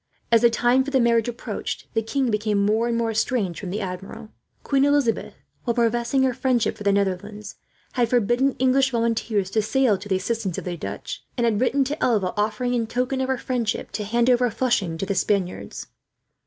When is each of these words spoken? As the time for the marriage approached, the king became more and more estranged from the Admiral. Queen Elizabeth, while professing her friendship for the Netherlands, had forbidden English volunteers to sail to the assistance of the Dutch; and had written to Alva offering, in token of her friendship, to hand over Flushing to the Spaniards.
As 0.31 0.41
the 0.41 0.49
time 0.49 0.83
for 0.83 0.89
the 0.89 0.99
marriage 0.99 1.27
approached, 1.27 1.85
the 1.93 2.01
king 2.01 2.31
became 2.31 2.65
more 2.65 2.87
and 2.87 2.97
more 2.97 3.11
estranged 3.11 3.59
from 3.59 3.69
the 3.69 3.81
Admiral. 3.81 4.29
Queen 4.63 4.83
Elizabeth, 4.83 5.35
while 5.63 5.75
professing 5.75 6.23
her 6.23 6.33
friendship 6.33 6.75
for 6.75 6.81
the 6.83 6.91
Netherlands, 6.91 7.53
had 7.91 8.09
forbidden 8.09 8.53
English 8.57 8.89
volunteers 8.89 9.51
to 9.51 9.61
sail 9.61 9.99
to 9.99 10.09
the 10.09 10.15
assistance 10.15 10.57
of 10.57 10.65
the 10.65 10.75
Dutch; 10.75 11.23
and 11.37 11.45
had 11.45 11.61
written 11.61 11.83
to 11.83 12.03
Alva 12.03 12.33
offering, 12.35 12.73
in 12.73 12.87
token 12.87 13.21
of 13.21 13.27
her 13.27 13.37
friendship, 13.37 13.91
to 13.91 14.03
hand 14.03 14.27
over 14.27 14.49
Flushing 14.49 14.97
to 14.97 15.05
the 15.05 15.13
Spaniards. 15.13 15.85